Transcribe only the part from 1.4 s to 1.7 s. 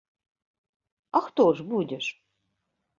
ж